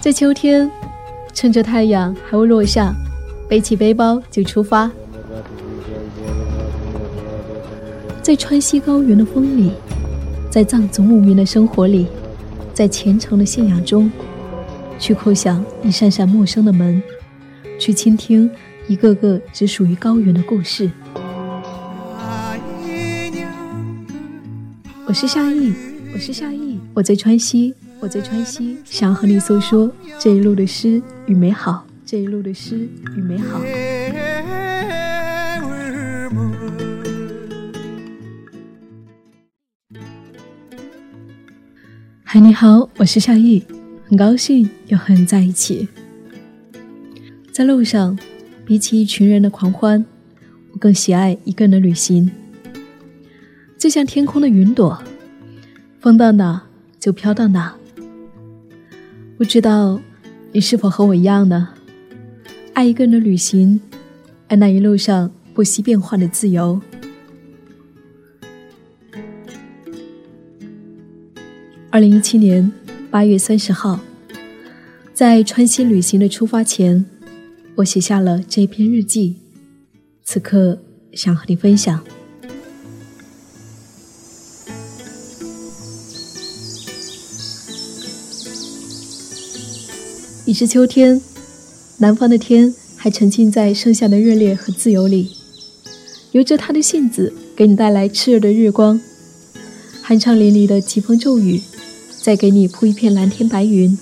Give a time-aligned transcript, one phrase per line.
[0.00, 0.70] 在秋天，
[1.34, 2.94] 趁着太阳还未落下，
[3.46, 4.90] 背起背包就出发。
[8.22, 9.72] 在川西高原的风里，
[10.50, 12.06] 在藏族牧民的生活里，
[12.72, 14.10] 在虔诚的信仰中，
[14.98, 17.02] 去叩响一扇扇陌生的门，
[17.78, 18.50] 去倾听
[18.88, 20.90] 一个个只属于高原的故事。
[25.04, 25.74] 我是夏意，
[26.14, 33.60] 我是夏意，我在川西，我在川西，想和你诉说这一路的诗与美好，这一路的诗与美好。
[42.24, 43.62] 嗨，你好，我是夏意，
[44.08, 45.86] 很高兴又和你在一起。
[47.52, 48.18] 在路上，
[48.64, 50.02] 比起一群人的狂欢，
[50.72, 52.30] 我更喜爱一个人的旅行。
[53.76, 55.02] 就像天空的云朵，
[56.00, 56.62] 风到哪
[56.98, 57.76] 就飘到哪。
[59.40, 59.98] 不知道
[60.52, 61.70] 你是否和我一样呢？
[62.74, 63.80] 爱一个人的旅行，
[64.48, 66.78] 爱那一路上不惜变换的自由。
[71.88, 72.70] 二零一七年
[73.10, 73.98] 八月三十号，
[75.14, 77.02] 在川西旅行的出发前，
[77.76, 79.36] 我写下了这篇日记，
[80.22, 80.78] 此刻
[81.14, 82.04] 想和你分享。
[90.50, 91.22] 已是秋天，
[91.98, 95.30] 南方的天还沉浸在盛夏的热烈和自由里，
[96.32, 99.00] 由着它的性子，给你带来炽热的日光，
[100.04, 101.60] 酣畅淋漓的疾风骤雨，
[102.20, 103.96] 再给你铺一片蓝天白云。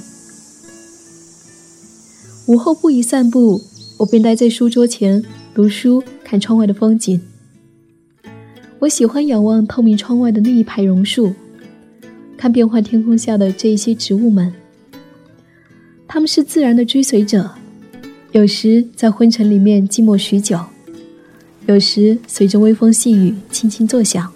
[2.47, 3.61] 午后不宜散步，
[3.99, 5.23] 我便待在书桌前
[5.55, 7.21] 读书，看窗外的风景。
[8.79, 11.35] 我喜欢仰望透明窗外的那一排榕树，
[12.39, 14.51] 看变幻天空下的这一些植物们。
[16.09, 17.51] 他们是自然的追随者，
[18.33, 20.59] 有时在昏沉里面寂寞许久，
[21.67, 24.33] 有时随着微风细雨轻轻作响，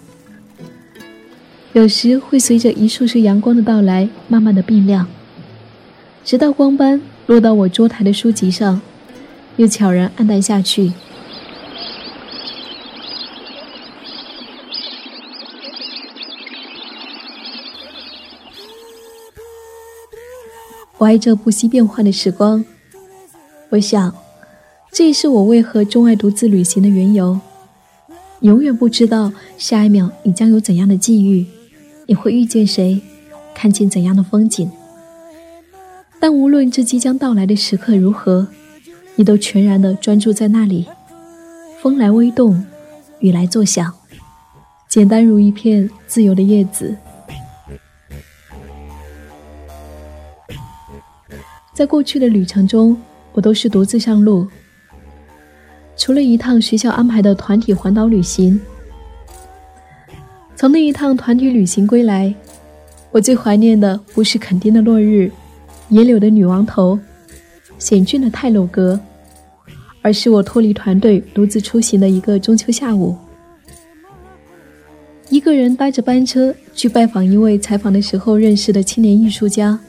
[1.73, 5.07] 有时会随着一束束阳光的到来慢慢的变亮，
[6.23, 8.79] 直到光斑落到我桌台的书籍上，
[9.55, 10.93] 又悄然暗淡下去。
[21.03, 22.63] 我爱这不息变幻的时光，
[23.67, 24.15] 我想，
[24.89, 27.37] 这也是我为何钟爱独自旅行的缘由。
[28.39, 31.45] 永远不知道下一秒你将有怎样的际遇，
[32.05, 33.01] 你会遇见谁，
[33.53, 34.71] 看见怎样的风景。
[36.21, 38.47] 但无论这即将到来的时刻如何，
[39.15, 40.87] 你都全然的专注在那里。
[41.81, 42.65] 风来微动，
[43.19, 43.93] 雨来作响，
[44.87, 46.95] 简单如一片自由的叶子。
[51.73, 52.95] 在过去的旅程中，
[53.31, 54.47] 我都是独自上路。
[55.97, 58.59] 除了一趟学校安排的团体环岛旅行，
[60.55, 62.33] 从那一趟团体旅行归来，
[63.11, 65.31] 我最怀念的不是垦丁的落日、
[65.89, 66.97] 野柳的女王头、
[67.79, 68.99] 险峻的泰鲁阁，
[70.01, 73.15] 而是我脱离团队独自出行的一个中秋下午，
[75.29, 79.79] 一个人搭着班车去拜访一位采访的时候认识的青年艺术家。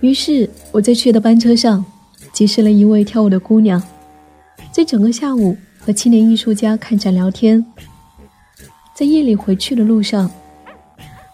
[0.00, 1.84] 于是我在去的班车上
[2.32, 3.82] 结识了一位跳舞的姑娘，
[4.70, 7.64] 在整个下午和青年艺术家看展聊天。
[8.94, 10.30] 在夜里回去的路上，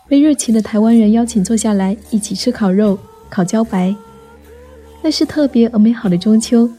[0.09, 2.99] 被热情的台湾人邀请坐下来一起吃烤肉、
[3.29, 3.95] 烤茭白，
[5.03, 6.71] 那是特别而美好的中秋。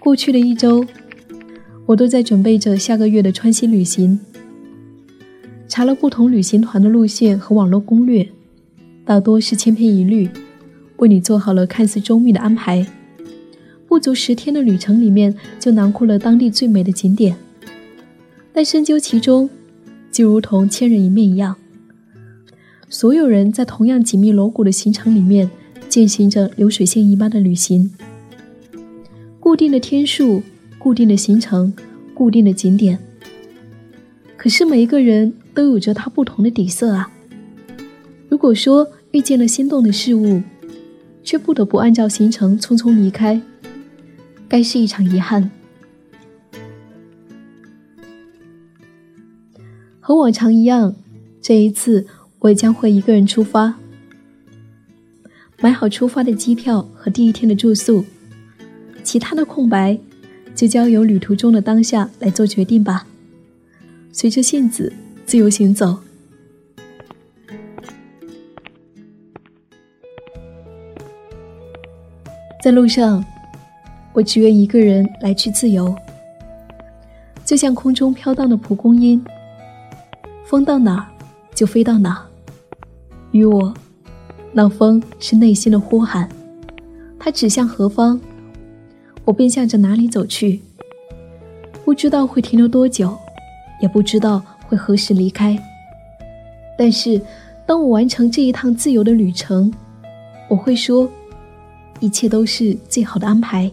[0.00, 0.86] 过去的一周。
[1.88, 4.20] 我都在准备着下个月的川西旅行，
[5.66, 8.28] 查了不同旅行团的路线和网络攻略，
[9.06, 10.28] 大多是千篇一律，
[10.98, 12.86] 为你做好了看似周密的安排。
[13.86, 17.34] 不足十天的旅程里面，就囊括了当地最美的景点，
[18.52, 19.48] 但深究其中，
[20.12, 21.56] 就如同千人一面一样，
[22.90, 25.50] 所有人在同样紧密锣鼓的行程里面，
[25.88, 27.90] 进行着流水线一般的旅行，
[29.40, 30.42] 固定的天数。
[30.88, 31.70] 固定的行程，
[32.14, 32.98] 固定的景点。
[34.38, 37.12] 可是每一个人都有着他不同的底色啊。
[38.30, 40.40] 如果说遇见了心动的事物，
[41.22, 43.38] 却不得不按照行程匆匆离开，
[44.48, 45.50] 该是一场遗憾。
[50.00, 50.96] 和往常一样，
[51.42, 52.06] 这一次
[52.38, 53.74] 我也将会一个人出发，
[55.60, 58.06] 买好出发的机票和第一天的住宿，
[59.02, 60.00] 其他的空白。
[60.58, 63.06] 就交由旅途中的当下来做决定吧。
[64.10, 64.92] 随着性子，
[65.24, 65.96] 自由行走。
[72.60, 73.24] 在路上，
[74.12, 75.94] 我只愿一个人来去自由，
[77.44, 79.24] 就像空中飘荡的蒲公英，
[80.44, 81.06] 风到哪儿
[81.54, 82.26] 就飞到哪儿。
[83.30, 83.72] 与我，
[84.50, 86.28] 那风是内心的呼喊，
[87.16, 88.20] 它指向何方，
[89.28, 90.62] 我便向着哪里走去。
[91.84, 93.14] 不知道会停留多久，
[93.78, 95.54] 也不知道会何时离开。
[96.78, 97.20] 但是，
[97.66, 99.70] 当我完成这一趟自由的旅程，
[100.48, 101.06] 我会说。
[102.00, 103.68] 一切都是最好的安排。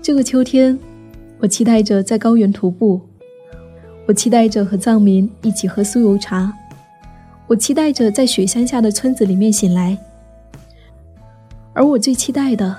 [0.00, 0.78] 这个秋天，
[1.40, 3.00] 我期待着在高原徒步，
[4.06, 6.52] 我期待着和藏民一起喝酥油茶，
[7.48, 9.98] 我期待着在雪山下的村子里面醒来。
[11.74, 12.76] 而我最期待的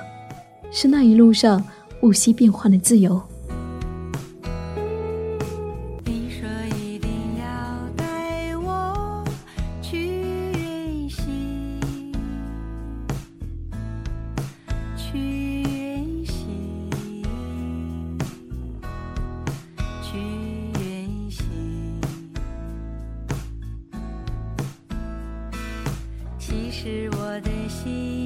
[0.72, 1.64] 是那一路上
[2.02, 3.22] 物息变换的自由。
[6.06, 6.48] 你说
[6.78, 7.10] 一定
[7.40, 7.46] 要
[7.96, 9.24] 带我
[9.82, 12.12] 去远行
[14.96, 15.18] 去
[15.64, 17.32] 远行
[20.04, 20.18] 去
[20.80, 21.42] 远行
[26.38, 28.23] 其实我的心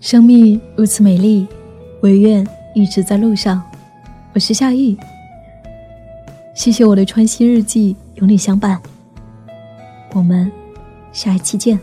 [0.00, 1.46] 生命如此美丽，
[2.00, 3.62] 唯愿一直在路上。
[4.32, 4.96] 我是夏意，
[6.54, 8.80] 谢谢我的穿西日记有你相伴。
[10.14, 10.50] 我们
[11.12, 11.78] 下一期见。